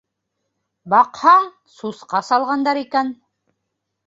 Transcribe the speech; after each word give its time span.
Баҡһаң, 0.93 1.45
сусҡа 1.75 2.23
салғандар 2.31 2.81
икән. 2.85 3.13